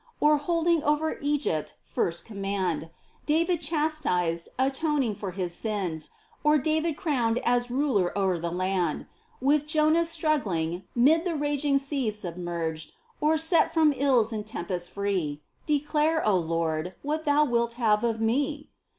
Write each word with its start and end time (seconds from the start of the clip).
Or 0.19 0.37
holding 0.37 0.81
over 0.83 1.19
Egypt 1.21 1.75
first 1.83 2.25
command; 2.25 2.89
David 3.27 3.61
chastised, 3.61 4.49
atoning 4.57 5.13
for 5.13 5.29
his 5.29 5.53
sins, 5.53 6.09
Or 6.43 6.57
David 6.57 6.97
crowned 6.97 7.37
as 7.43 7.69
ruler 7.69 8.11
o'er 8.17 8.39
the 8.39 8.49
land; 8.49 9.05
With 9.39 9.67
Jonas 9.67 10.09
struggling, 10.09 10.85
'mid 10.95 11.23
the 11.23 11.35
raging 11.35 11.77
sea 11.77 12.09
Submerged, 12.09 12.93
or 13.19 13.37
set 13.37 13.75
from 13.75 13.93
ills 13.95 14.33
and 14.33 14.47
tempests 14.47 14.87
free— 14.87 15.43
Declare, 15.67 16.27
O 16.27 16.35
Lord, 16.35 16.95
what 17.03 17.25
Thou 17.25 17.45
wilt 17.45 17.73
have 17.73 18.03
of 18.03 18.19
me 18.19 18.71